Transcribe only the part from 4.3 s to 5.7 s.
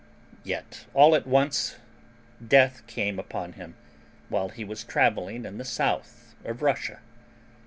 he was traveling in the